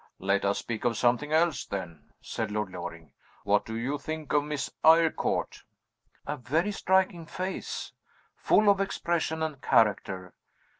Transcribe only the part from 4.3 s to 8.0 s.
of Miss Eyrecourt?" "A very striking face;